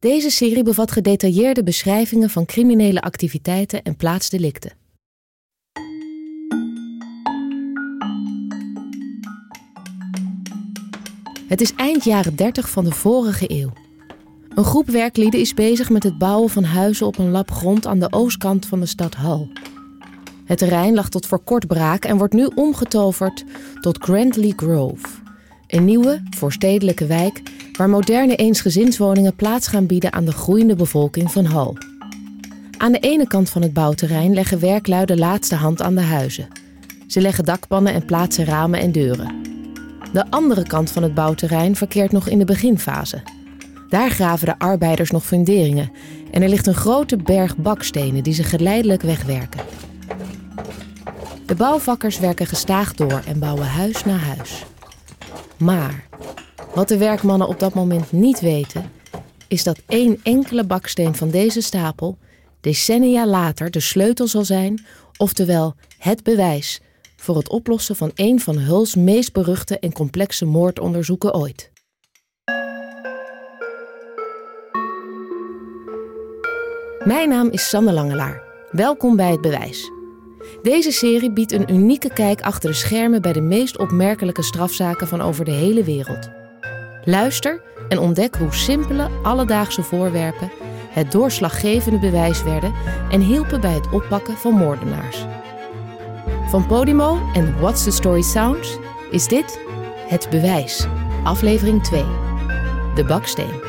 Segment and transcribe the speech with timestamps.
[0.00, 4.72] Deze serie bevat gedetailleerde beschrijvingen van criminele activiteiten en plaatsdelicten.
[11.46, 13.72] Het is eind jaren 30 van de vorige eeuw.
[14.48, 17.98] Een groep werklieden is bezig met het bouwen van huizen op een lap grond aan
[17.98, 19.48] de oostkant van de stad Hull.
[20.44, 23.44] Het terrein lag tot voor kort braak en wordt nu omgetoverd
[23.80, 25.27] tot Grantley Grove.
[25.68, 31.46] Een nieuwe, voorstedelijke wijk waar moderne eensgezinswoningen plaats gaan bieden aan de groeiende bevolking van
[31.46, 31.72] Hull.
[32.78, 36.48] Aan de ene kant van het bouwterrein leggen werklui de laatste hand aan de huizen.
[37.06, 39.34] Ze leggen dakpannen en plaatsen ramen en deuren.
[40.12, 43.22] De andere kant van het bouwterrein verkeert nog in de beginfase.
[43.88, 45.92] Daar graven de arbeiders nog funderingen
[46.30, 49.60] en er ligt een grote berg bakstenen die ze geleidelijk wegwerken.
[51.46, 54.64] De bouwvakkers werken gestaag door en bouwen huis na huis.
[55.58, 56.08] Maar
[56.74, 58.90] wat de werkmannen op dat moment niet weten,
[59.48, 62.18] is dat één enkele baksteen van deze stapel
[62.60, 64.86] decennia later de sleutel zal zijn,
[65.16, 66.80] oftewel het bewijs
[67.16, 71.70] voor het oplossen van een van Hul's meest beruchte en complexe moordonderzoeken ooit.
[77.04, 78.42] Mijn naam is Sanne Langelaar.
[78.70, 79.97] Welkom bij Het Bewijs.
[80.62, 85.20] Deze serie biedt een unieke kijk achter de schermen bij de meest opmerkelijke strafzaken van
[85.20, 86.28] over de hele wereld.
[87.04, 90.50] Luister en ontdek hoe simpele, alledaagse voorwerpen
[90.98, 92.72] het doorslaggevende bewijs werden
[93.10, 95.26] en hielpen bij het oppakken van moordenaars.
[96.48, 98.78] Van Podimo en What's the Story Sounds
[99.10, 99.60] is dit
[100.06, 100.86] Het Bewijs,
[101.24, 102.04] aflevering 2.
[102.94, 103.67] De baksteen.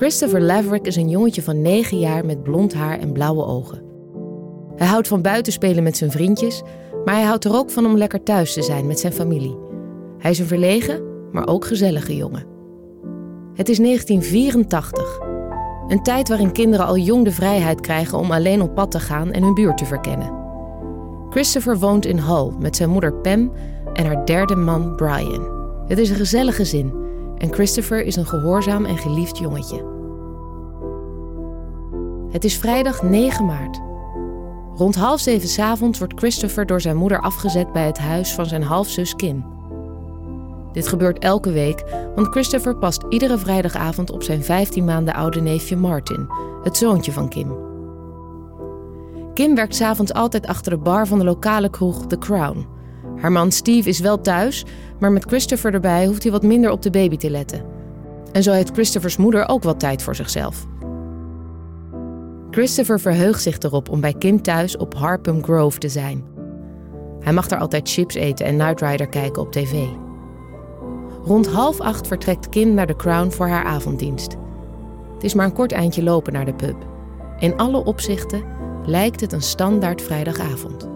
[0.00, 3.82] Christopher Laverick is een jongetje van 9 jaar met blond haar en blauwe ogen.
[4.76, 6.62] Hij houdt van buitenspelen met zijn vriendjes,
[7.04, 9.58] maar hij houdt er ook van om lekker thuis te zijn met zijn familie.
[10.18, 11.02] Hij is een verlegen,
[11.32, 12.46] maar ook gezellige jongen.
[13.54, 15.20] Het is 1984.
[15.88, 19.32] Een tijd waarin kinderen al jong de vrijheid krijgen om alleen op pad te gaan
[19.32, 20.34] en hun buurt te verkennen.
[21.30, 23.52] Christopher woont in Hull met zijn moeder Pam
[23.92, 25.48] en haar derde man Brian.
[25.86, 27.08] Het is een gezellig gezin
[27.40, 29.84] en Christopher is een gehoorzaam en geliefd jongetje.
[32.30, 33.80] Het is vrijdag 9 maart.
[34.74, 38.46] Rond half zeven s avonds wordt Christopher door zijn moeder afgezet bij het huis van
[38.46, 39.44] zijn halfzus Kim.
[40.72, 41.84] Dit gebeurt elke week,
[42.14, 46.28] want Christopher past iedere vrijdagavond op zijn 15 maanden oude neefje Martin,
[46.62, 47.56] het zoontje van Kim.
[49.34, 52.66] Kim werkt s'avonds altijd achter de bar van de lokale kroeg The Crown.
[53.20, 54.64] Haar man Steve is wel thuis,
[54.98, 57.64] maar met Christopher erbij hoeft hij wat minder op de baby te letten.
[58.32, 60.66] En zo heeft Christophers moeder ook wat tijd voor zichzelf.
[62.50, 66.24] Christopher verheugt zich erop om bij Kim thuis op Harpham Grove te zijn.
[67.20, 69.84] Hij mag daar altijd chips eten en Night Rider kijken op tv.
[71.24, 74.36] Rond half acht vertrekt Kim naar de Crown voor haar avonddienst.
[75.14, 76.76] Het is maar een kort eindje lopen naar de pub.
[77.38, 78.44] In alle opzichten
[78.86, 80.88] lijkt het een standaard vrijdagavond.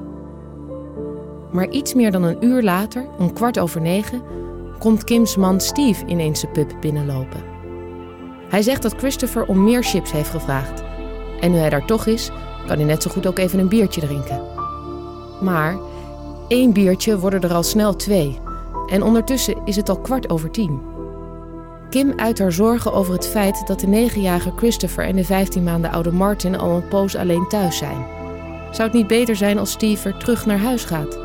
[1.54, 4.22] Maar iets meer dan een uur later, om kwart over negen,
[4.78, 7.42] komt Kims man Steve ineens de pub binnenlopen.
[8.48, 10.82] Hij zegt dat Christopher om meer chips heeft gevraagd.
[11.40, 12.30] En nu hij daar toch is,
[12.66, 14.42] kan hij net zo goed ook even een biertje drinken.
[15.40, 15.76] Maar
[16.48, 18.38] één biertje worden er al snel twee.
[18.86, 20.80] En ondertussen is het al kwart over tien.
[21.90, 25.90] Kim uit haar zorgen over het feit dat de negenjarige Christopher en de 15 maanden
[25.90, 28.06] oude Martin al een poos alleen thuis zijn.
[28.70, 31.18] Zou het niet beter zijn als Steve er terug naar huis gaat?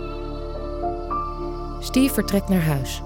[1.80, 3.02] Steve vertrekt naar huis.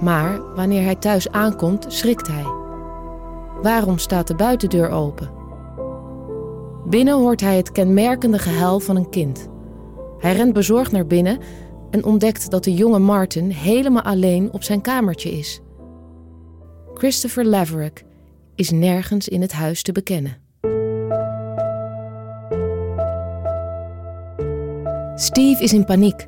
[0.00, 2.44] Maar wanneer hij thuis aankomt, schrikt hij.
[3.62, 5.30] Waarom staat de buitendeur open?
[6.86, 9.48] Binnen hoort hij het kenmerkende gehuil van een kind.
[10.18, 11.38] Hij rent bezorgd naar binnen
[11.90, 15.60] en ontdekt dat de jonge Martin helemaal alleen op zijn kamertje is.
[16.94, 18.04] Christopher Laverick
[18.54, 20.36] is nergens in het huis te bekennen.
[25.14, 26.26] Steve is in paniek.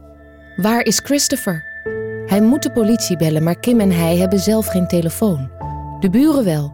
[0.62, 1.64] Waar is Christopher?
[2.26, 5.50] Hij moet de politie bellen, maar Kim en hij hebben zelf geen telefoon.
[6.00, 6.72] De buren wel.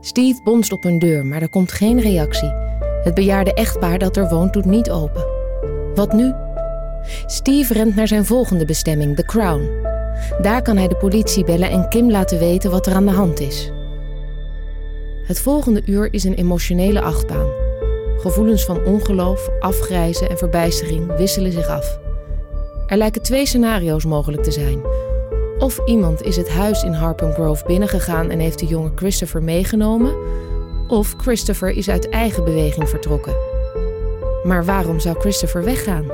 [0.00, 2.52] Steve bonst op een deur, maar er komt geen reactie.
[3.02, 5.24] Het bejaarde echtpaar dat er woont doet niet open.
[5.94, 6.32] Wat nu?
[7.26, 9.70] Steve rent naar zijn volgende bestemming, The Crown.
[10.42, 13.40] Daar kan hij de politie bellen en Kim laten weten wat er aan de hand
[13.40, 13.70] is.
[15.26, 17.50] Het volgende uur is een emotionele achtbaan.
[18.16, 22.08] Gevoelens van ongeloof, afgrijzen en verbijstering wisselen zich af.
[22.90, 24.82] Er lijken twee scenario's mogelijk te zijn.
[25.58, 30.14] Of iemand is het huis in Harpen Grove binnengegaan en heeft de jonge Christopher meegenomen,
[30.88, 33.34] of Christopher is uit eigen beweging vertrokken.
[34.44, 36.10] Maar waarom zou Christopher weggaan?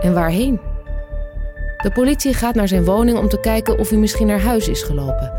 [0.00, 0.60] En waarheen?
[1.82, 4.82] De politie gaat naar zijn woning om te kijken of hij misschien naar huis is
[4.82, 5.32] gelopen.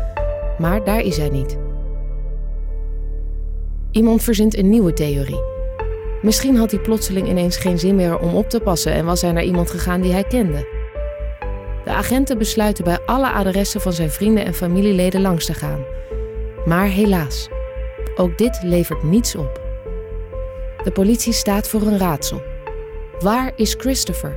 [0.58, 1.58] Maar daar is hij niet.
[3.90, 5.42] Iemand verzint een nieuwe theorie.
[6.22, 9.32] Misschien had hij plotseling ineens geen zin meer om op te passen en was hij
[9.32, 10.77] naar iemand gegaan die hij kende.
[11.88, 15.84] De agenten besluiten bij alle adressen van zijn vrienden en familieleden langs te gaan.
[16.64, 17.48] Maar helaas,
[18.16, 19.60] ook dit levert niets op.
[20.84, 22.42] De politie staat voor een raadsel.
[23.18, 24.36] Waar is Christopher?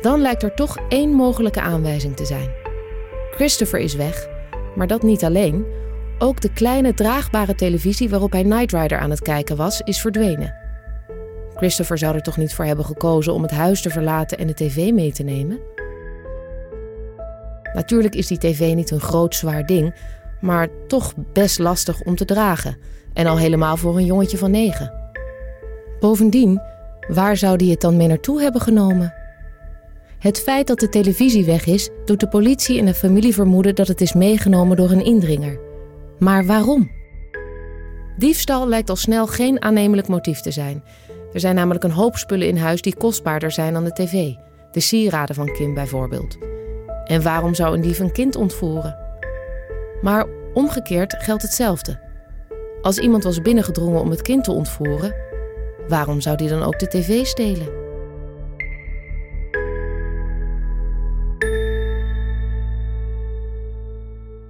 [0.00, 2.50] Dan lijkt er toch één mogelijke aanwijzing te zijn.
[3.30, 4.28] Christopher is weg,
[4.74, 5.66] maar dat niet alleen.
[6.18, 10.54] Ook de kleine draagbare televisie waarop hij Night Rider aan het kijken was, is verdwenen.
[11.54, 14.54] Christopher zou er toch niet voor hebben gekozen om het huis te verlaten en de
[14.54, 15.73] tv mee te nemen?
[17.74, 19.94] Natuurlijk is die tv niet een groot zwaar ding,
[20.40, 22.76] maar toch best lastig om te dragen.
[23.12, 24.92] En al helemaal voor een jongetje van negen.
[26.00, 26.60] Bovendien,
[27.08, 29.14] waar zou die het dan mee naartoe hebben genomen?
[30.18, 33.88] Het feit dat de televisie weg is, doet de politie en de familie vermoeden dat
[33.88, 35.58] het is meegenomen door een indringer.
[36.18, 36.90] Maar waarom?
[38.18, 40.82] Diefstal lijkt al snel geen aannemelijk motief te zijn.
[41.32, 44.32] Er zijn namelijk een hoop spullen in huis die kostbaarder zijn dan de tv.
[44.72, 46.53] De sieraden van Kim bijvoorbeeld.
[47.04, 48.96] En waarom zou een dief een kind ontvoeren?
[50.02, 52.00] Maar omgekeerd geldt hetzelfde.
[52.82, 55.14] Als iemand was binnengedrongen om het kind te ontvoeren,
[55.88, 57.82] waarom zou die dan ook de tv stelen?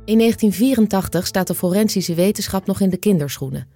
[0.04, 3.68] In 1984 staat de forensische wetenschap nog in de kinderschoenen.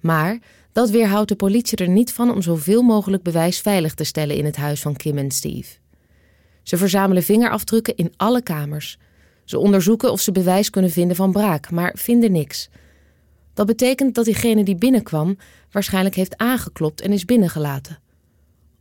[0.00, 0.38] Maar
[0.72, 4.44] dat weerhoudt de politie er niet van om zoveel mogelijk bewijs veilig te stellen in
[4.44, 5.85] het huis van Kim en Steve.
[6.66, 8.98] Ze verzamelen vingerafdrukken in alle kamers.
[9.44, 12.68] Ze onderzoeken of ze bewijs kunnen vinden van braak, maar vinden niks.
[13.54, 15.36] Dat betekent dat diegene die binnenkwam
[15.70, 17.98] waarschijnlijk heeft aangeklopt en is binnengelaten.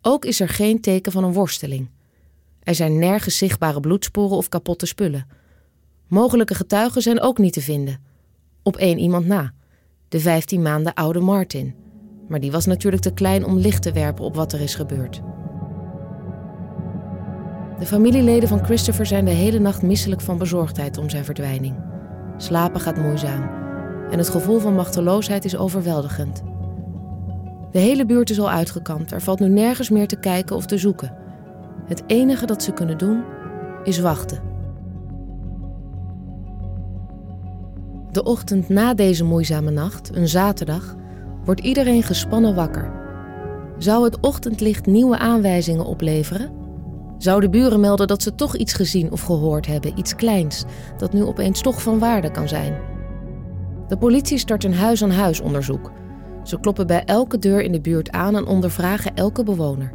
[0.01, 1.89] Ook is er geen teken van een worsteling.
[2.59, 5.27] Er zijn nergens zichtbare bloedsporen of kapotte spullen.
[6.07, 8.01] Mogelijke getuigen zijn ook niet te vinden.
[8.63, 9.53] Op één iemand na,
[10.07, 11.75] de 15 maanden oude Martin.
[12.27, 15.21] Maar die was natuurlijk te klein om licht te werpen op wat er is gebeurd.
[17.79, 21.75] De familieleden van Christopher zijn de hele nacht misselijk van bezorgdheid om zijn verdwijning.
[22.37, 23.49] Slapen gaat moeizaam
[24.11, 26.43] en het gevoel van machteloosheid is overweldigend.
[27.71, 30.77] De hele buurt is al uitgekampt, er valt nu nergens meer te kijken of te
[30.77, 31.13] zoeken.
[31.85, 33.23] Het enige dat ze kunnen doen
[33.83, 34.39] is wachten.
[38.11, 40.95] De ochtend na deze moeizame nacht, een zaterdag,
[41.43, 42.91] wordt iedereen gespannen wakker.
[43.77, 46.64] Zou het ochtendlicht nieuwe aanwijzingen opleveren?
[47.17, 50.63] Zouden buren melden dat ze toch iets gezien of gehoord hebben, iets kleins,
[50.97, 52.77] dat nu opeens toch van waarde kan zijn?
[53.87, 55.91] De politie start een huis-aan-huis onderzoek.
[56.43, 59.93] Ze kloppen bij elke deur in de buurt aan en ondervragen elke bewoner.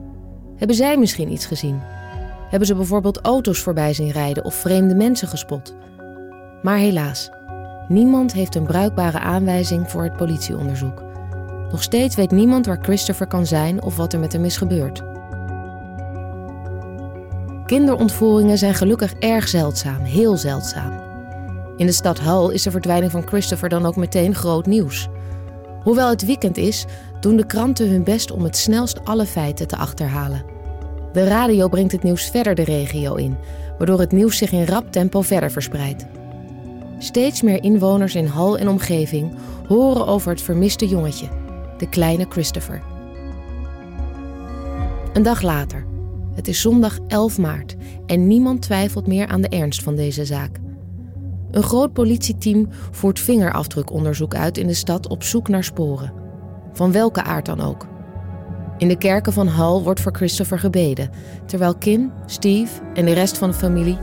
[0.56, 1.80] Hebben zij misschien iets gezien?
[2.48, 5.74] Hebben ze bijvoorbeeld auto's voorbij zien rijden of vreemde mensen gespot?
[6.62, 7.30] Maar helaas,
[7.90, 11.02] Niemand heeft een bruikbare aanwijzing voor het politieonderzoek.
[11.70, 15.02] Nog steeds weet niemand waar Christopher kan zijn of wat er met hem is gebeurd.
[17.70, 20.92] Kinderontvoeringen zijn gelukkig erg zeldzaam, heel zeldzaam.
[21.76, 25.08] In de stad Hull is de verdwijning van Christopher dan ook meteen groot nieuws.
[25.82, 26.84] Hoewel het weekend is,
[27.20, 30.44] doen de kranten hun best om het snelst alle feiten te achterhalen.
[31.12, 33.36] De radio brengt het nieuws verder de regio in,
[33.78, 36.06] waardoor het nieuws zich in rap tempo verder verspreidt.
[36.98, 39.34] Steeds meer inwoners in Hal en omgeving
[39.68, 41.28] horen over het vermiste jongetje,
[41.78, 42.82] de kleine Christopher.
[45.12, 45.89] Een dag later.
[46.34, 50.58] Het is zondag 11 maart en niemand twijfelt meer aan de ernst van deze zaak.
[51.50, 56.12] Een groot politieteam voert vingerafdrukonderzoek uit in de stad op zoek naar sporen.
[56.72, 57.86] Van welke aard dan ook.
[58.78, 61.10] In de kerken van Hal wordt voor Christopher gebeden,
[61.46, 63.98] terwijl Kim, Steve en de rest van de familie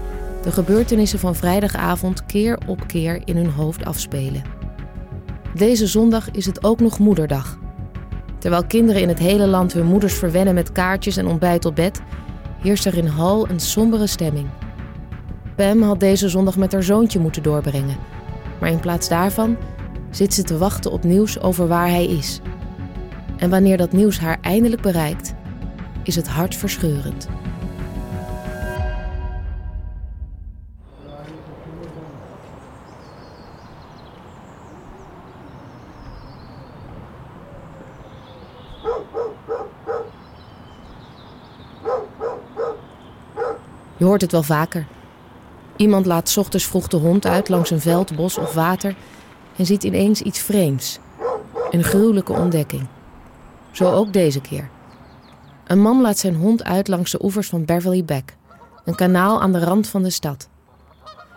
[0.48, 4.44] de gebeurtenissen van vrijdagavond keer op keer in hun hoofd afspelen.
[5.54, 7.60] Deze zondag is het ook nog Moederdag.
[8.38, 12.02] Terwijl kinderen in het hele land hun moeders verwennen met kaartjes en ontbijt op bed,
[12.62, 14.48] heerst er in Hal een sombere stemming.
[15.56, 17.98] Pam had deze zondag met haar zoontje moeten doorbrengen,
[18.60, 19.58] maar in plaats daarvan
[20.10, 22.40] zit ze te wachten op nieuws over waar hij is.
[23.38, 25.34] En wanneer dat nieuws haar eindelijk bereikt,
[26.04, 27.28] is het hartverscheurend.
[43.98, 44.88] Je hoort het wel vaker.
[45.76, 48.96] Iemand laat ochtends vroeg de hond uit langs een veld, bos of water
[49.56, 51.00] en ziet ineens iets vreemds.
[51.72, 52.88] Een gruwelijke ontdekking.
[53.72, 54.70] Zo ook deze keer.
[55.68, 58.36] Een man laat zijn hond uit langs de oevers van Beverly Beck,
[58.86, 60.50] een kanaal aan de rand van de stad.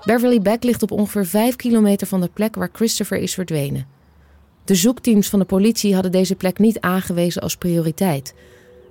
[0.05, 3.87] Beverly Beck ligt op ongeveer 5 kilometer van de plek waar Christopher is verdwenen.
[4.65, 8.35] De zoekteams van de politie hadden deze plek niet aangewezen als prioriteit.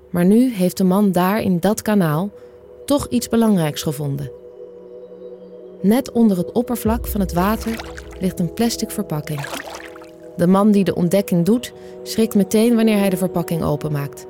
[0.09, 2.31] Maar nu heeft de man daar in dat kanaal
[2.89, 4.31] toch iets belangrijks gevonden.
[5.81, 7.75] Net onder het oppervlak van het water
[8.19, 9.45] ligt een plastic verpakking.
[10.37, 14.25] De man die de ontdekking doet, schrikt meteen wanneer hij de verpakking openmaakt.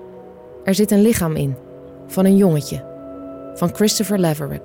[0.64, 1.56] Er zit een lichaam in,
[2.08, 2.84] van een jongetje,
[3.54, 4.64] van Christopher Leverick.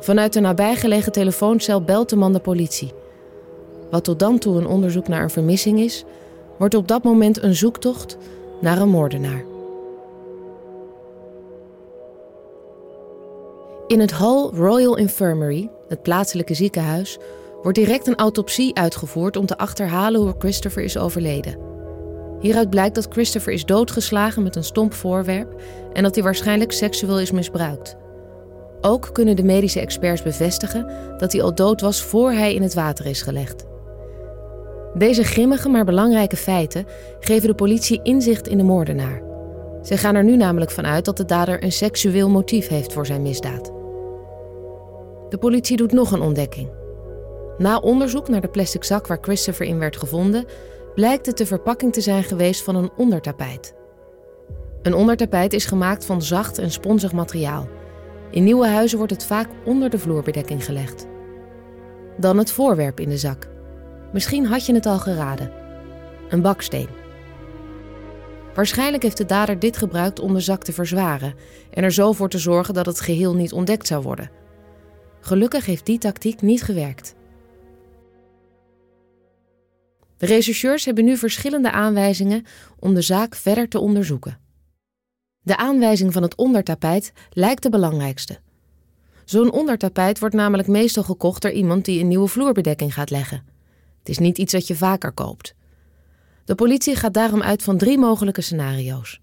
[0.00, 2.92] Vanuit de nabijgelegen telefooncel belt de man de politie.
[3.90, 6.04] Wat tot dan toe een onderzoek naar een vermissing is,
[6.58, 8.16] wordt op dat moment een zoektocht
[8.60, 9.55] naar een moordenaar.
[13.86, 17.18] In het Hull Royal Infirmary, het plaatselijke ziekenhuis,
[17.62, 21.58] wordt direct een autopsie uitgevoerd om te achterhalen hoe Christopher is overleden.
[22.40, 25.60] Hieruit blijkt dat Christopher is doodgeslagen met een stomp voorwerp
[25.92, 27.96] en dat hij waarschijnlijk seksueel is misbruikt.
[28.80, 32.74] Ook kunnen de medische experts bevestigen dat hij al dood was voor hij in het
[32.74, 33.64] water is gelegd.
[34.94, 36.86] Deze grimmige maar belangrijke feiten
[37.20, 39.22] geven de politie inzicht in de moordenaar.
[39.82, 43.22] Ze gaan er nu namelijk vanuit dat de dader een seksueel motief heeft voor zijn
[43.22, 43.75] misdaad.
[45.28, 46.68] De politie doet nog een ontdekking.
[47.58, 50.44] Na onderzoek naar de plastic zak waar Christopher in werd gevonden,
[50.94, 53.74] blijkt het de verpakking te zijn geweest van een ondertapijt.
[54.82, 57.68] Een ondertapijt is gemaakt van zacht en sponsig materiaal.
[58.30, 61.06] In nieuwe huizen wordt het vaak onder de vloerbedekking gelegd.
[62.16, 63.48] Dan het voorwerp in de zak.
[64.12, 65.52] Misschien had je het al geraden:
[66.28, 66.88] een baksteen.
[68.54, 71.34] Waarschijnlijk heeft de dader dit gebruikt om de zak te verzwaren
[71.70, 74.30] en er zo voor te zorgen dat het geheel niet ontdekt zou worden.
[75.26, 77.14] Gelukkig heeft die tactiek niet gewerkt.
[80.16, 82.44] De rechercheurs hebben nu verschillende aanwijzingen
[82.78, 84.38] om de zaak verder te onderzoeken.
[85.42, 88.38] De aanwijzing van het ondertapijt lijkt de belangrijkste.
[89.24, 93.42] Zo'n ondertapijt wordt namelijk meestal gekocht door iemand die een nieuwe vloerbedekking gaat leggen.
[93.98, 95.54] Het is niet iets dat je vaker koopt.
[96.44, 99.20] De politie gaat daarom uit van drie mogelijke scenario's.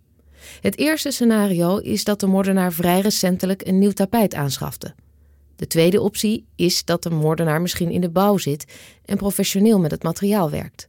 [0.61, 4.95] Het eerste scenario is dat de moordenaar vrij recentelijk een nieuw tapijt aanschafte.
[5.55, 8.73] De tweede optie is dat de moordenaar misschien in de bouw zit
[9.05, 10.87] en professioneel met het materiaal werkt.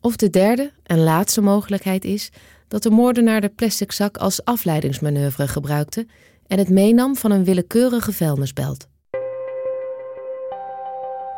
[0.00, 2.30] Of de derde en laatste mogelijkheid is
[2.68, 6.06] dat de moordenaar de plastic zak als afleidingsmanoeuvre gebruikte
[6.46, 8.86] en het meenam van een willekeurige vuilnisbelt.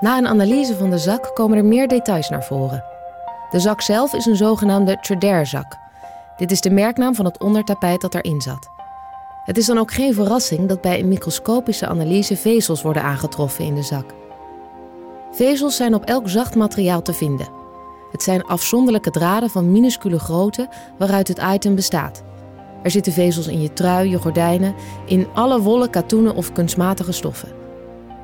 [0.01, 2.85] Na een analyse van de zak komen er meer details naar voren.
[3.51, 5.77] De zak zelf is een zogenaamde Trader-zak.
[6.37, 8.78] Dit is de merknaam van het ondertapijt dat erin zat.
[9.49, 13.75] Het is dan ook geen verrassing dat bij een microscopische analyse vezels worden aangetroffen in
[13.75, 14.15] de zak.
[15.33, 17.49] Vezels zijn op elk zacht materiaal te vinden.
[18.11, 22.23] Het zijn afzonderlijke draden van minuscule grootte waaruit het item bestaat.
[22.83, 24.75] Er zitten vezels in je trui, je gordijnen,
[25.07, 27.53] in alle wollen, katoenen of kunstmatige stoffen.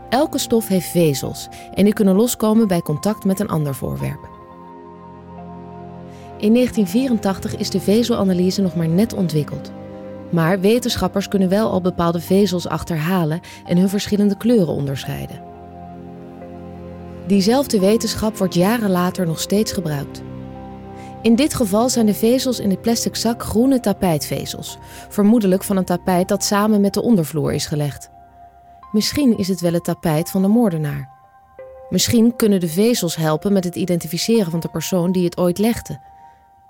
[0.09, 4.29] Elke stof heeft vezels en die kunnen loskomen bij contact met een ander voorwerp.
[6.39, 9.73] In 1984 is de vezelanalyse nog maar net ontwikkeld.
[10.35, 15.43] Maar wetenschappers kunnen wel al bepaalde vezels achterhalen en hun verschillende kleuren onderscheiden.
[17.27, 20.23] Diezelfde wetenschap wordt jaren later nog steeds gebruikt.
[21.23, 25.85] In dit geval zijn de vezels in de plastic zak groene tapijtvezels, vermoedelijk van een
[25.85, 28.11] tapijt dat samen met de ondervloer is gelegd.
[28.93, 31.09] Misschien is het wel het tapijt van de moordenaar.
[31.89, 36.01] Misschien kunnen de vezels helpen met het identificeren van de persoon die het ooit legde.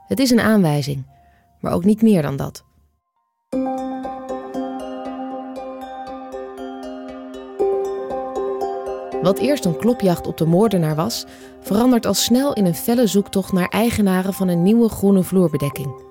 [0.06, 1.06] Het is een aanwijzing,
[1.60, 2.64] maar ook niet meer dan dat.
[9.24, 11.24] Wat eerst een klopjacht op de moordenaar was,
[11.60, 16.02] verandert al snel in een felle zoektocht naar eigenaren van een nieuwe groene vloerbedekking.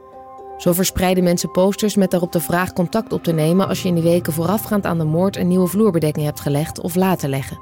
[0.57, 3.95] Zo verspreiden mensen posters met daarop de vraag contact op te nemen als je in
[3.95, 7.59] de weken voorafgaand aan de moord een nieuwe vloerbedekking hebt gelegd of laten leggen.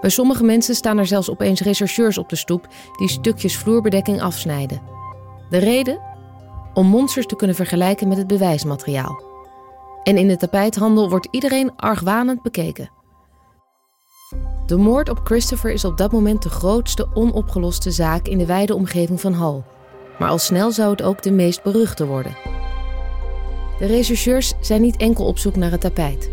[0.00, 4.82] Bij sommige mensen staan er zelfs opeens rechercheurs op de stoep die stukjes vloerbedekking afsnijden.
[5.50, 6.00] De reden?
[6.74, 9.22] Om monsters te kunnen vergelijken met het bewijsmateriaal.
[10.02, 12.99] En in de tapijthandel wordt iedereen argwanend bekeken.
[14.70, 18.74] De moord op Christopher is op dat moment de grootste onopgeloste zaak in de wijde
[18.74, 19.64] omgeving van Hal.
[20.18, 22.36] Maar al snel zou het ook de meest beruchte worden.
[23.78, 26.30] De rechercheurs zijn niet enkel op zoek naar het tapijt.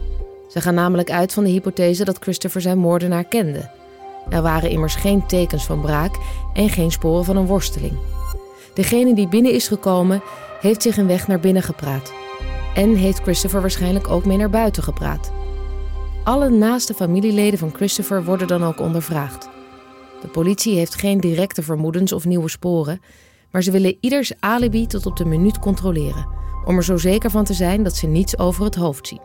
[0.47, 3.69] Ze gaan namelijk uit van de hypothese dat Christopher zijn moordenaar kende.
[4.29, 6.15] Er waren immers geen tekens van braak
[6.53, 7.97] en geen sporen van een worsteling.
[8.73, 10.21] Degene die binnen is gekomen,
[10.61, 12.13] heeft zich een weg naar binnen gepraat.
[12.75, 15.31] En heeft Christopher waarschijnlijk ook mee naar buiten gepraat.
[16.27, 19.49] Alle naaste familieleden van Christopher worden dan ook ondervraagd.
[20.21, 23.01] De politie heeft geen directe vermoedens of nieuwe sporen,
[23.51, 26.27] maar ze willen ieders alibi tot op de minuut controleren,
[26.65, 29.21] om er zo zeker van te zijn dat ze niets over het hoofd zien.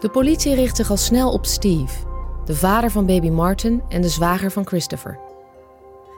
[0.00, 2.06] De politie richt zich al snel op Steve,
[2.44, 5.18] de vader van baby Martin en de zwager van Christopher.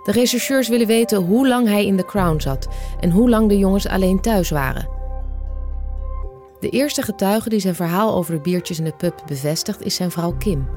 [0.04, 2.68] De rechercheurs willen weten hoe lang hij in de Crown zat
[3.00, 4.95] en hoe lang de jongens alleen thuis waren.
[6.60, 10.10] De eerste getuige die zijn verhaal over de biertjes in de pub bevestigt is zijn
[10.10, 10.68] vrouw Kim.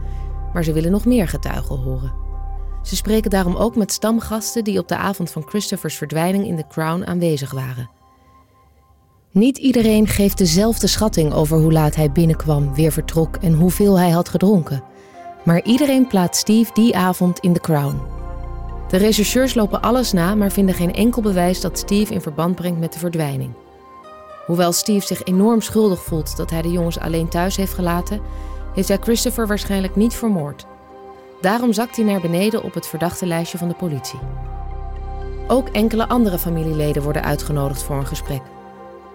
[0.53, 2.13] Maar ze willen nog meer getuigen horen.
[2.83, 6.67] Ze spreken daarom ook met stamgasten die op de avond van Christopher's verdwijning in de
[6.67, 7.89] Crown aanwezig waren.
[9.31, 14.09] Niet iedereen geeft dezelfde schatting over hoe laat hij binnenkwam, weer vertrok en hoeveel hij
[14.09, 14.83] had gedronken.
[15.43, 18.01] Maar iedereen plaatst Steve die avond in de Crown.
[18.89, 22.79] De rechercheurs lopen alles na, maar vinden geen enkel bewijs dat Steve in verband brengt
[22.79, 23.53] met de verdwijning.
[24.50, 28.22] Hoewel Steve zich enorm schuldig voelt dat hij de jongens alleen thuis heeft gelaten,
[28.74, 30.65] heeft hij Christopher waarschijnlijk niet vermoord.
[31.41, 34.20] Daarom zakt hij naar beneden op het verdachte lijstje van de politie.
[35.48, 38.41] Ook enkele andere familieleden worden uitgenodigd voor een gesprek.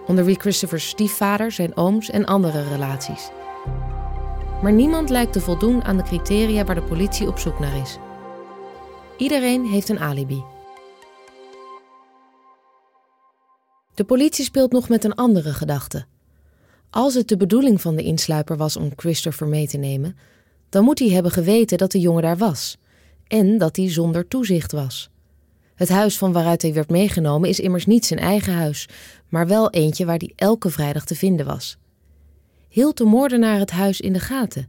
[0.07, 3.29] Onder wie Christopher's stiefvader, zijn ooms en andere relaties.
[4.61, 7.97] Maar niemand lijkt te voldoen aan de criteria waar de politie op zoek naar is.
[9.17, 10.43] Iedereen heeft een alibi.
[13.95, 16.05] De politie speelt nog met een andere gedachte.
[16.89, 20.17] Als het de bedoeling van de insluiper was om Christopher mee te nemen,
[20.69, 22.77] dan moet hij hebben geweten dat de jongen daar was
[23.27, 25.09] en dat hij zonder toezicht was.
[25.75, 28.87] Het huis van waaruit hij werd meegenomen is immers niet zijn eigen huis,
[29.29, 31.77] maar wel eentje waar hij elke vrijdag te vinden was.
[32.69, 34.67] Hield de moordenaar het huis in de gaten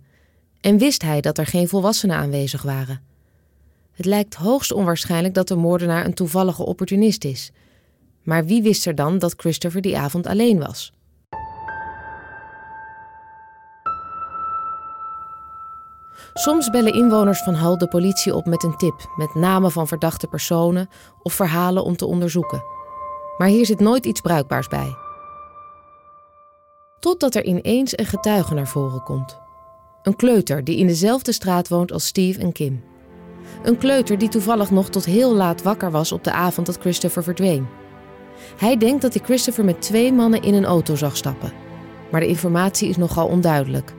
[0.61, 3.01] en wist hij dat er geen volwassenen aanwezig waren?
[3.93, 7.53] Het lijkt hoogst onwaarschijnlijk dat de moordenaar een toevallige opportunist is.
[8.27, 10.93] Maar wie wist er dan dat Christopher die avond alleen was?
[16.35, 20.27] Soms bellen inwoners van Hull de politie op met een tip, met namen van verdachte
[20.27, 20.89] personen
[21.23, 22.63] of verhalen om te onderzoeken.
[23.39, 24.97] Maar hier zit nooit iets bruikbaars bij.
[26.99, 29.39] Totdat er ineens een getuige naar voren komt.
[30.03, 32.85] Een kleuter die in dezelfde straat woont als Steve en Kim.
[33.63, 37.23] Een kleuter die toevallig nog tot heel laat wakker was op de avond dat Christopher
[37.23, 37.67] verdween.
[38.57, 41.53] Hij denkt dat hij Christopher met twee mannen in een auto zag stappen.
[42.11, 43.95] Maar de informatie is nogal onduidelijk.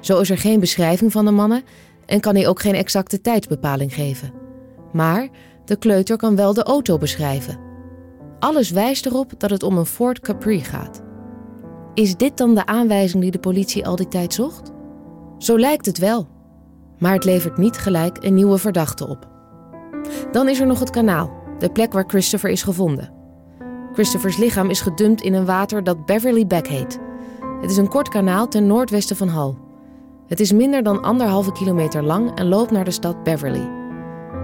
[0.00, 1.62] Zo is er geen beschrijving van de mannen
[2.06, 4.32] en kan hij ook geen exacte tijdsbepaling geven.
[4.92, 5.28] Maar
[5.64, 7.58] de kleuter kan wel de auto beschrijven.
[8.38, 11.02] Alles wijst erop dat het om een Ford Capri gaat.
[11.94, 14.72] Is dit dan de aanwijzing die de politie al die tijd zocht?
[15.38, 16.28] Zo lijkt het wel.
[16.98, 19.28] Maar het levert niet gelijk een nieuwe verdachte op.
[20.32, 23.15] Dan is er nog het kanaal, de plek waar Christopher is gevonden.
[23.96, 26.98] Christophers lichaam is gedumpt in een water dat Beverly Beck heet.
[27.60, 29.54] Het is een kort kanaal ten noordwesten van Hull.
[30.26, 33.68] Het is minder dan anderhalve kilometer lang en loopt naar de stad Beverly.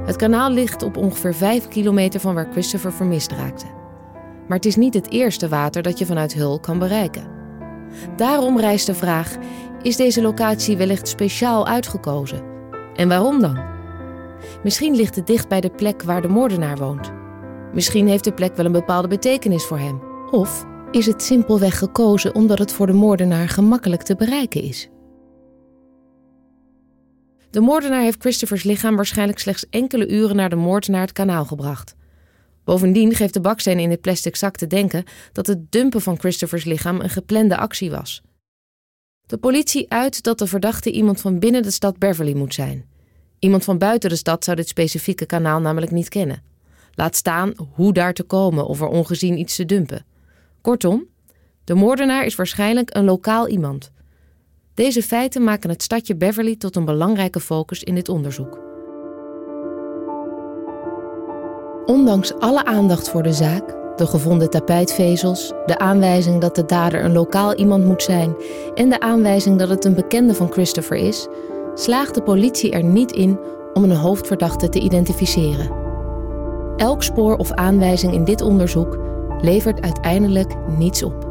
[0.05, 3.67] Het kanaal ligt op ongeveer 5 kilometer van waar Christopher vermist raakte.
[4.49, 7.27] Maar het is niet het eerste water dat je vanuit Hull kan bereiken.
[8.17, 9.37] Daarom rijst de vraag:
[9.83, 12.43] is deze locatie wellicht speciaal uitgekozen?
[12.95, 13.59] En waarom dan?
[14.63, 17.22] Misschien ligt het dicht bij de plek waar de moordenaar woont.
[17.73, 20.03] Misschien heeft de plek wel een bepaalde betekenis voor hem.
[20.31, 24.89] Of is het simpelweg gekozen omdat het voor de moordenaar gemakkelijk te bereiken is?
[27.51, 31.45] De moordenaar heeft Christophers lichaam waarschijnlijk slechts enkele uren naar de moord naar het kanaal
[31.45, 31.95] gebracht.
[32.65, 36.65] Bovendien geeft de baksteen in het plastic zak te denken dat het dumpen van Christophers
[36.65, 38.23] lichaam een geplande actie was.
[39.27, 42.89] De politie uit dat de verdachte iemand van binnen de stad Beverly moet zijn.
[43.39, 46.52] Iemand van buiten de stad zou dit specifieke kanaal namelijk niet kennen.
[46.95, 50.05] Laat staan hoe daar te komen of er ongezien iets te dumpen.
[50.61, 51.07] Kortom,
[51.65, 53.91] de moordenaar is waarschijnlijk een lokaal iemand.
[54.75, 58.61] Deze feiten maken het stadje Beverly tot een belangrijke focus in dit onderzoek.
[61.87, 67.13] Ondanks alle aandacht voor de zaak, de gevonden tapijtvezels, de aanwijzing dat de dader een
[67.13, 68.37] lokaal iemand moet zijn
[68.75, 71.27] en de aanwijzing dat het een bekende van Christopher is,
[71.75, 73.39] slaagt de politie er niet in
[73.75, 75.82] om een hoofdverdachte te identificeren.
[76.77, 78.99] Elk spoor of aanwijzing in dit onderzoek
[79.41, 81.31] levert uiteindelijk niets op.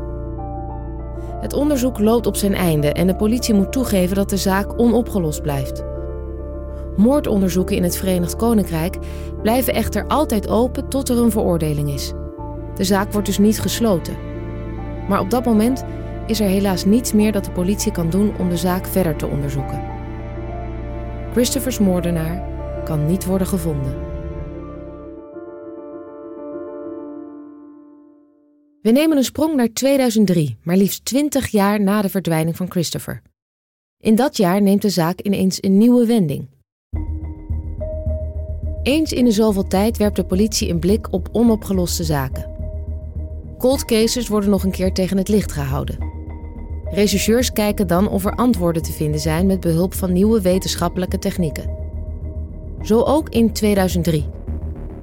[1.41, 5.41] Het onderzoek loopt op zijn einde en de politie moet toegeven dat de zaak onopgelost
[5.41, 5.84] blijft.
[6.95, 8.97] Moordonderzoeken in het Verenigd Koninkrijk
[9.41, 12.13] blijven echter altijd open tot er een veroordeling is.
[12.75, 14.15] De zaak wordt dus niet gesloten.
[15.08, 15.84] Maar op dat moment
[16.25, 19.27] is er helaas niets meer dat de politie kan doen om de zaak verder te
[19.27, 19.82] onderzoeken.
[21.32, 22.43] Christopher's moordenaar
[22.84, 24.11] kan niet worden gevonden.
[28.81, 33.21] We nemen een sprong naar 2003, maar liefst 20 jaar na de verdwijning van Christopher.
[33.97, 36.47] In dat jaar neemt de zaak ineens een nieuwe wending.
[38.83, 42.49] Eens in de zoveel tijd werpt de politie een blik op onopgeloste zaken.
[43.57, 45.97] Cold cases worden nog een keer tegen het licht gehouden.
[46.83, 51.77] Rechercheurs kijken dan of er antwoorden te vinden zijn met behulp van nieuwe wetenschappelijke technieken.
[52.81, 54.25] Zo ook in 2003.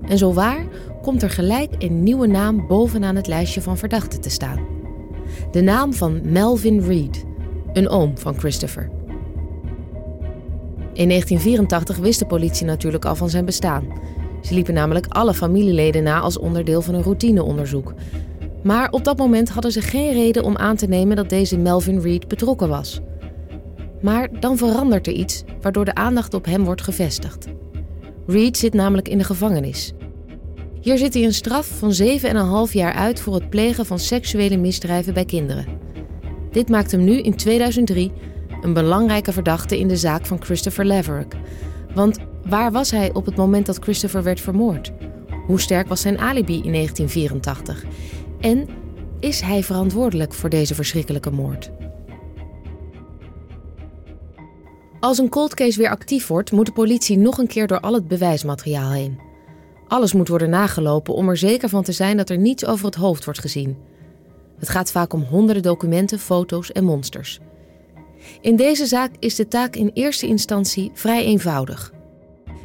[0.08, 0.66] En zo waar
[1.02, 4.66] komt er gelijk een nieuwe naam bovenaan het lijstje van verdachten te staan.
[5.50, 7.24] De naam van Melvin Reed,
[7.72, 8.90] een oom van Christopher.
[10.92, 13.86] In 1984 wist de politie natuurlijk al van zijn bestaan.
[14.42, 17.94] Ze liepen namelijk alle familieleden na als onderdeel van een routineonderzoek.
[18.62, 22.00] Maar op dat moment hadden ze geen reden om aan te nemen dat deze Melvin
[22.00, 23.00] Reed betrokken was.
[24.02, 27.46] Maar dan verandert er iets waardoor de aandacht op hem wordt gevestigd.
[28.26, 29.92] Reed zit namelijk in de gevangenis.
[30.80, 31.92] Hier zit hij een straf van
[32.68, 35.66] 7,5 jaar uit voor het plegen van seksuele misdrijven bij kinderen.
[36.50, 38.12] Dit maakt hem nu in 2003
[38.60, 41.34] een belangrijke verdachte in de zaak van Christopher Laverick.
[41.94, 44.92] Want waar was hij op het moment dat Christopher werd vermoord?
[45.46, 47.84] Hoe sterk was zijn alibi in 1984?
[48.40, 48.68] En
[49.20, 51.70] is hij verantwoordelijk voor deze verschrikkelijke moord?
[55.00, 57.94] Als een cold case weer actief wordt, moet de politie nog een keer door al
[57.94, 59.27] het bewijsmateriaal heen.
[59.88, 62.94] Alles moet worden nagelopen om er zeker van te zijn dat er niets over het
[62.94, 63.76] hoofd wordt gezien.
[64.58, 67.40] Het gaat vaak om honderden documenten, foto's en monsters.
[68.40, 71.92] In deze zaak is de taak in eerste instantie vrij eenvoudig.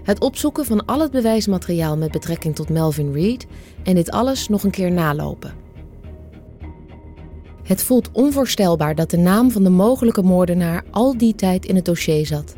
[0.04, 3.46] Het opzoeken van al het bewijsmateriaal met betrekking tot Melvin Reed
[3.84, 5.54] en dit alles nog een keer nalopen.
[7.64, 11.86] Het voelt onvoorstelbaar dat de naam van de mogelijke moordenaar al die tijd in het
[11.86, 12.56] dossier zat.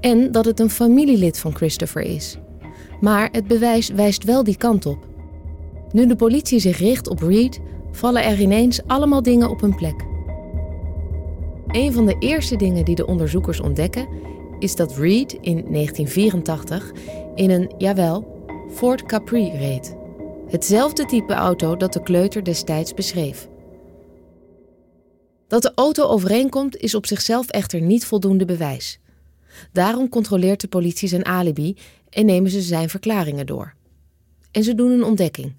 [0.00, 2.38] En dat het een familielid van Christopher is.
[3.00, 5.06] Maar het bewijs wijst wel die kant op.
[5.92, 10.06] Nu de politie zich richt op Reed, vallen er ineens allemaal dingen op hun plek.
[11.66, 14.08] Een van de eerste dingen die de onderzoekers ontdekken
[14.58, 16.92] is dat Reed in 1984
[17.34, 18.36] in een, jawel,
[18.70, 19.96] Ford Capri reed.
[20.48, 23.48] Hetzelfde type auto dat de kleuter destijds beschreef.
[25.48, 28.98] Dat de auto overeenkomt is op zichzelf echter niet voldoende bewijs.
[29.72, 31.76] Daarom controleert de politie zijn alibi
[32.10, 33.74] en nemen ze zijn verklaringen door.
[34.50, 35.52] En ze doen een ontdekking.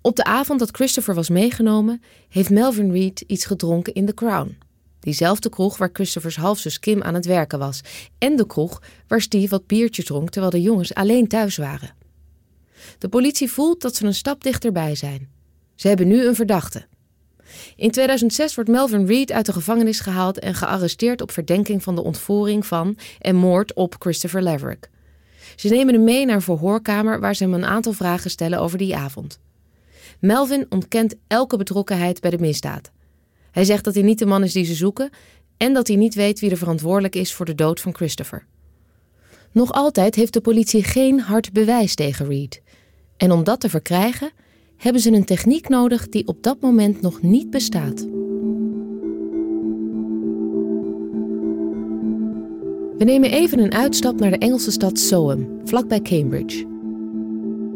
[0.00, 4.58] Op de avond dat Christopher was meegenomen, heeft Melvin Reed iets gedronken in The Crown.
[5.00, 7.80] Diezelfde kroeg waar Christopher's halfzus Kim aan het werken was.
[8.18, 11.94] En de kroeg waar Steve wat biertjes dronk terwijl de jongens alleen thuis waren.
[12.98, 15.28] De politie voelt dat ze een stap dichterbij zijn.
[15.74, 16.86] Ze hebben nu een verdachte.
[17.76, 22.02] In 2006 wordt Melvin Reed uit de gevangenis gehaald en gearresteerd op verdenking van de
[22.02, 24.90] ontvoering van en moord op Christopher Laverick.
[25.56, 28.78] Ze nemen hem mee naar een verhoorkamer waar ze hem een aantal vragen stellen over
[28.78, 29.38] die avond.
[30.20, 32.90] Melvin ontkent elke betrokkenheid bij de misdaad.
[33.50, 35.10] Hij zegt dat hij niet de man is die ze zoeken
[35.56, 38.46] en dat hij niet weet wie er verantwoordelijk is voor de dood van Christopher.
[39.52, 42.62] Nog altijd heeft de politie geen hard bewijs tegen Reed.
[43.16, 44.30] En om dat te verkrijgen,
[44.76, 48.06] hebben ze een techniek nodig die op dat moment nog niet bestaat.
[52.98, 56.66] We nemen even een uitstap naar de Engelse stad Soham, vlakbij Cambridge.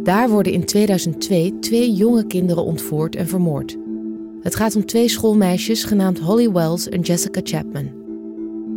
[0.03, 3.77] Daar worden in 2002 twee jonge kinderen ontvoerd en vermoord.
[4.41, 7.91] Het gaat om twee schoolmeisjes genaamd Holly Wells en Jessica Chapman.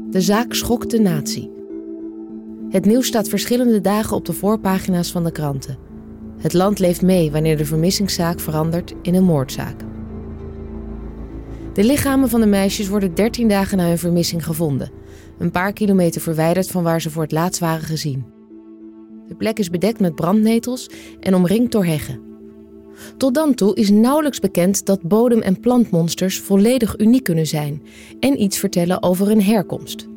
[0.09, 1.51] De zaak schokt de natie.
[2.69, 5.77] Het nieuws staat verschillende dagen op de voorpagina's van de kranten.
[6.37, 9.81] Het land leeft mee wanneer de vermissingszaak verandert in een moordzaak.
[11.73, 14.91] De lichamen van de meisjes worden 13 dagen na hun vermissing gevonden,
[15.41, 18.25] een paar kilometer verwijderd van waar ze voor het laatst waren gezien.
[19.27, 22.21] De plek is bedekt met brandnetels en omringd door heggen.
[23.17, 27.81] Tot dan toe is nauwelijks bekend dat bodem- en plantmonsters volledig uniek kunnen zijn
[28.19, 30.07] en iets vertellen over hun herkomst.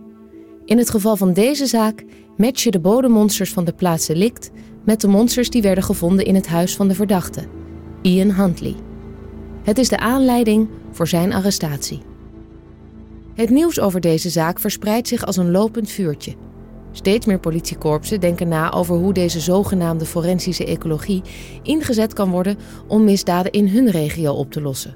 [0.64, 2.04] In het geval van deze zaak
[2.37, 4.50] matchen de bodemmonsters van de plaats delict
[4.84, 7.42] met de monsters die werden gevonden in het huis van de verdachte,
[8.02, 8.74] Ian Huntley.
[9.62, 12.02] Het is de aanleiding voor zijn arrestatie.
[13.35, 16.35] Het nieuws over deze zaak verspreidt zich als een lopend vuurtje.
[16.92, 21.23] Steeds meer politiekorpsen denken na over hoe deze zogenaamde forensische ecologie
[21.62, 22.57] ingezet kan worden
[22.88, 24.94] om misdaden in hun regio op te lossen.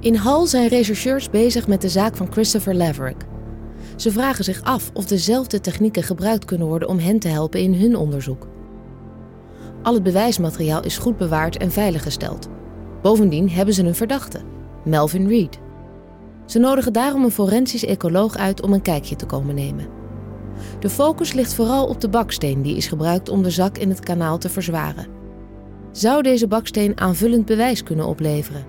[0.00, 3.26] In Hull zijn rechercheurs bezig met de zaak van Christopher Laverick.
[3.96, 7.74] Ze vragen zich af of dezelfde technieken gebruikt kunnen worden om hen te helpen in
[7.74, 8.48] hun onderzoek.
[9.82, 12.48] Al het bewijsmateriaal is goed bewaard en veiliggesteld.
[13.02, 14.40] Bovendien hebben ze een verdachte,
[14.84, 15.58] Melvin Reed.
[16.50, 19.88] Ze nodigen daarom een forensisch ecoloog uit om een kijkje te komen nemen.
[20.80, 24.00] De focus ligt vooral op de baksteen die is gebruikt om de zak in het
[24.00, 25.06] kanaal te verzwaren.
[25.92, 28.64] Zou deze baksteen aanvullend bewijs kunnen opleveren?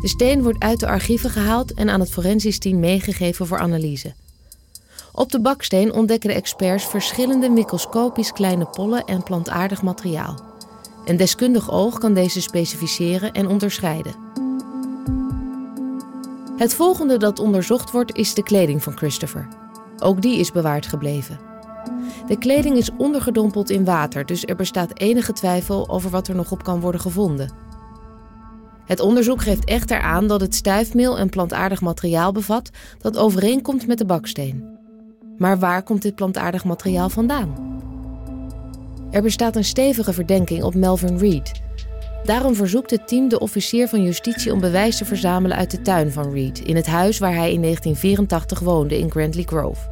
[0.00, 4.12] De steen wordt uit de archieven gehaald en aan het forensisch team meegegeven voor analyse.
[5.12, 10.40] Op de baksteen ontdekken de experts verschillende microscopisch kleine pollen en plantaardig materiaal.
[11.04, 14.14] Een deskundig oog kan deze specificeren en onderscheiden.
[16.56, 19.48] Het volgende dat onderzocht wordt is de kleding van Christopher.
[19.98, 21.38] Ook die is bewaard gebleven.
[22.26, 26.50] De kleding is ondergedompeld in water, dus er bestaat enige twijfel over wat er nog
[26.50, 27.52] op kan worden gevonden.
[28.84, 33.98] Het onderzoek geeft echter aan dat het stuifmeel een plantaardig materiaal bevat dat overeenkomt met
[33.98, 34.79] de baksteen.
[35.40, 37.54] Maar waar komt dit plantaardig materiaal vandaan?
[39.10, 41.52] Er bestaat een stevige verdenking op Melvin Reed.
[42.24, 46.12] Daarom verzoekt het team de officier van justitie om bewijs te verzamelen uit de tuin
[46.12, 49.88] van Reed, in het huis waar hij in 1984 woonde in Grantley Grove.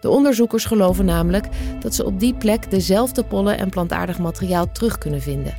[0.00, 1.48] De onderzoekers geloven namelijk
[1.80, 5.54] dat ze op die plek dezelfde pollen en plantaardig materiaal terug kunnen vinden.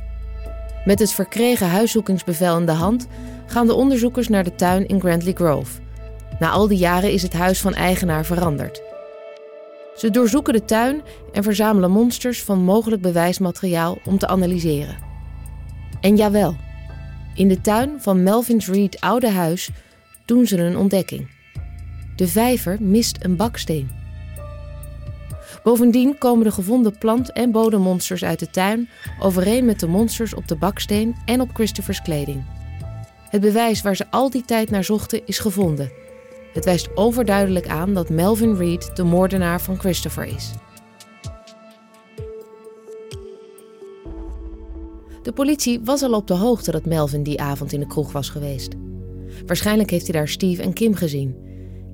[0.84, 3.06] Met het verkregen huiszoekingsbevel in de hand
[3.46, 5.82] gaan de onderzoekers naar de tuin in Grantley Grove.
[6.38, 8.82] Na al die jaren is het huis van eigenaar veranderd.
[9.96, 14.96] Ze doorzoeken de tuin en verzamelen monsters van mogelijk bewijsmateriaal om te analyseren.
[16.00, 16.56] En jawel,
[17.34, 19.70] in de tuin van Melvin's Reed oude huis
[20.24, 21.30] doen ze een ontdekking.
[22.16, 23.90] De vijver mist een baksteen.
[25.62, 28.88] Bovendien komen de gevonden plant- en bodemmonsters uit de tuin
[29.20, 32.44] overeen met de monsters op de baksteen en op Christopher's kleding.
[33.30, 35.90] Het bewijs waar ze al die tijd naar zochten is gevonden.
[36.54, 40.50] Het wijst overduidelijk aan dat Melvin Reed de moordenaar van Christopher is.
[45.22, 48.28] De politie was al op de hoogte dat Melvin die avond in de kroeg was
[48.28, 48.72] geweest.
[49.46, 51.36] Waarschijnlijk heeft hij daar Steve en Kim gezien.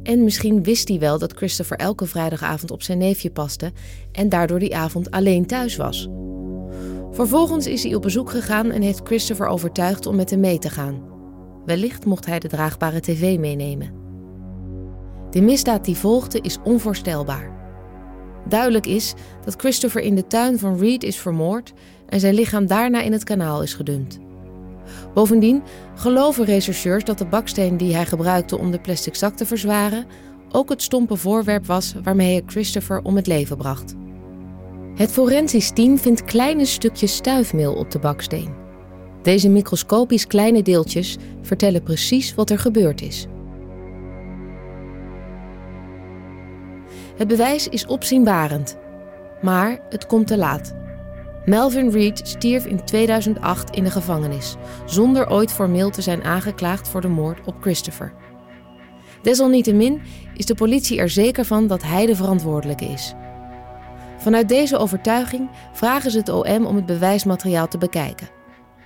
[0.03, 3.73] En misschien wist hij wel dat Christopher elke vrijdagavond op zijn neefje paste
[4.13, 6.09] en daardoor die avond alleen thuis was.
[7.11, 10.71] Vervolgens is hij op bezoek gegaan en heeft Christopher overtuigd om met hem mee te
[10.71, 11.03] gaan.
[11.65, 14.00] Wellicht mocht hij de draagbare tv meenemen.
[15.31, 17.51] De misdaad die volgde is onvoorstelbaar.
[18.49, 19.15] Duidelijk is
[19.45, 21.73] dat Christopher in de tuin van Reed is vermoord
[22.09, 24.19] en zijn lichaam daarna in het kanaal is gedumpt.
[25.15, 25.63] Bovendien
[25.95, 30.07] geloven rechercheurs dat de baksteen die hij gebruikte om de plastic zak te verzwaren
[30.53, 33.95] ook het stompe voorwerp was waarmee hij Christopher om het leven bracht.
[34.95, 38.55] Het forensisch team vindt kleine stukjes stuifmeel op de baksteen.
[39.23, 43.27] Deze microscopisch kleine deeltjes vertellen precies wat er gebeurd is.
[47.21, 48.77] Het bewijs is opzienbarend,
[49.43, 50.75] maar het komt te laat.
[51.45, 54.57] Melvin Reed stierf in 2008 in de gevangenis,
[54.87, 58.13] zonder ooit formeel te zijn aangeklaagd voor de moord op Christopher.
[59.23, 60.03] Desalniettemin
[60.35, 63.15] is de politie er zeker van dat hij de verantwoordelijke is.
[64.19, 68.29] Vanuit deze overtuiging vragen ze het OM om het bewijsmateriaal te bekijken.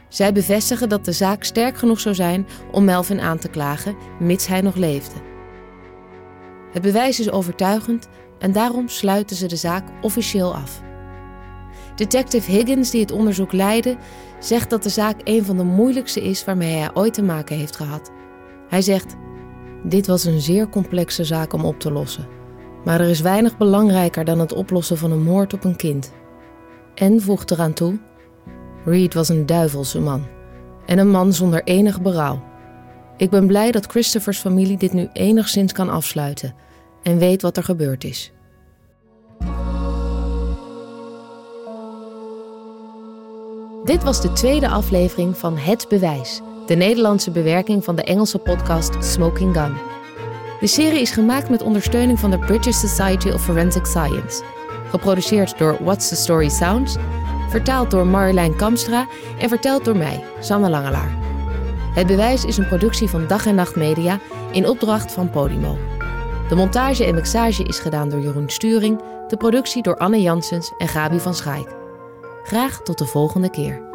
[0.09, 4.47] Zij bevestigen dat de zaak sterk genoeg zou zijn om Melvin aan te klagen, mits
[4.47, 5.33] hij nog leefde.
[6.75, 10.83] Het bewijs is overtuigend en daarom sluiten ze de zaak officieel af.
[11.95, 13.97] Detective Higgins, die het onderzoek leidde,
[14.39, 17.77] zegt dat de zaak een van de moeilijkste is waarmee hij ooit te maken heeft
[17.77, 18.11] gehad.
[18.69, 19.17] Hij zegt:
[19.83, 22.29] Dit was een zeer complexe zaak om op te lossen.
[22.85, 26.13] Maar er is weinig belangrijker dan het oplossen van een moord op een kind.
[26.95, 27.99] En voegt eraan toe:
[28.85, 30.27] Reed was een duivelse man.
[30.87, 32.43] En een man zonder enig berouw.
[33.17, 36.55] Ik ben blij dat Christopher's familie dit nu enigszins kan afsluiten
[37.05, 38.33] en weet wat er gebeurd is.
[43.85, 49.05] Dit was de tweede aflevering van Het Bewijs, de Nederlandse bewerking van de Engelse podcast
[49.05, 49.73] Smoking Gun.
[50.61, 54.43] De serie is gemaakt met ondersteuning van de British Society of Forensic Science.
[54.89, 56.97] Geproduceerd door What's the Story Sounds,
[57.49, 59.07] vertaald door Marjolein Kamstra
[59.39, 61.17] en verteld door mij, Sanne Langelaar.
[61.95, 64.19] Het Bewijs is een productie van Dag en Nacht Media
[64.53, 65.79] in opdracht van Podimo.
[66.55, 70.89] De montage en mixage is gedaan door Jeroen Sturing, de productie door Anne Janssens en
[70.89, 71.69] Gabi van Schaik.
[72.43, 73.94] Graag tot de volgende keer.